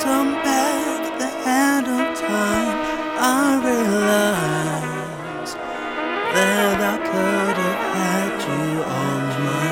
[0.00, 2.78] turn back the hand of time,
[3.18, 5.54] I realize
[6.34, 8.68] that I could have had you
[9.02, 9.66] on my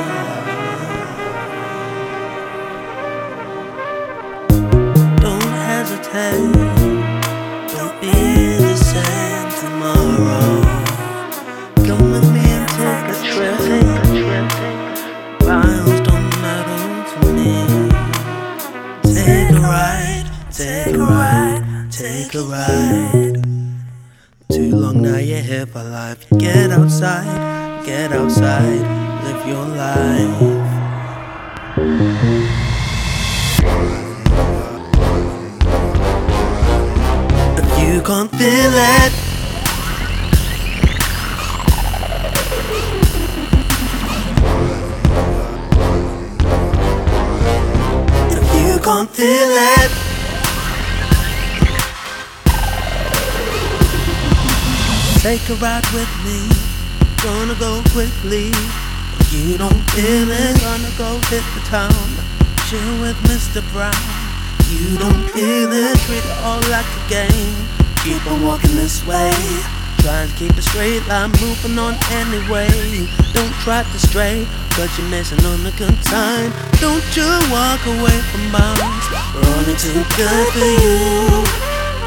[4.48, 5.20] own.
[5.20, 6.55] Don't hesitate,
[21.96, 23.42] take a ride.
[24.52, 26.28] Too long now you're here for life.
[26.36, 28.82] Get outside, get outside,
[29.24, 30.42] live your life.
[37.60, 39.12] If you can't feel it,
[48.36, 50.05] if you can't feel it.
[55.26, 56.38] Take a ride with me,
[57.18, 58.54] gonna go quickly.
[59.18, 62.06] If you don't feel it, gonna go hit the town.
[62.70, 63.58] Chill with Mr.
[63.72, 63.90] Brown.
[64.70, 67.56] You don't feel it, treat it all like a game.
[68.04, 69.34] Keep on walking this way.
[69.98, 72.70] Trying to keep a straight line, moving on anyway.
[73.34, 74.46] Don't try to stray,
[74.78, 76.54] but you're missing on the good time.
[76.78, 79.06] Don't you walk away from bounds.
[79.34, 81.42] We're only too good for you.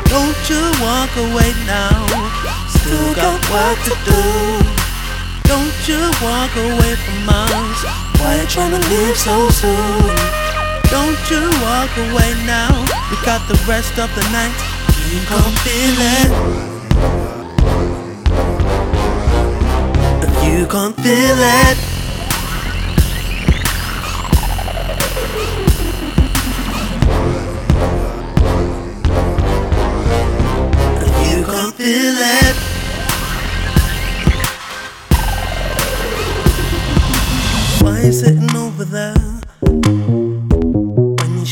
[0.08, 2.29] Don't you walk away now.
[2.90, 4.22] Still got work to do.
[5.46, 7.86] Don't you walk away from us.
[8.18, 10.10] Why you trying to leave so soon?
[10.90, 12.74] Don't you walk away now.
[13.12, 14.58] We got the rest of the night.
[15.06, 16.32] You can't feel it.
[20.26, 21.79] If you can't feel it.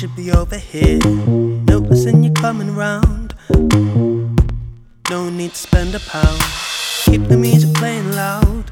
[0.07, 0.99] Should be over here?
[0.99, 3.33] Noticing you coming round.
[5.09, 6.41] No need to spend a pound.
[7.05, 8.71] Keep the music playing loud.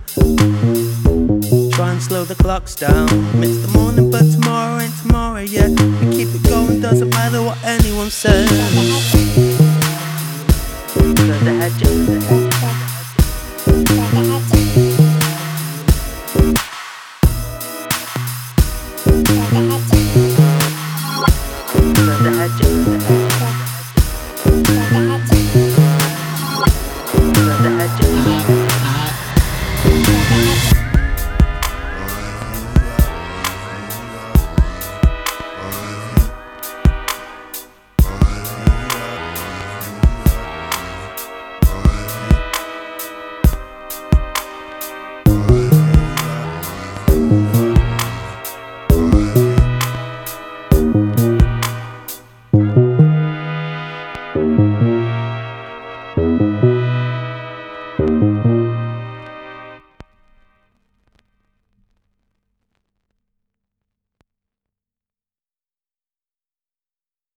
[1.74, 3.07] Try and slow the clocks down.
[3.40, 5.69] Miss the morning, but tomorrow ain't tomorrow yet.
[5.69, 9.15] We keep it going, doesn't matter what anyone says.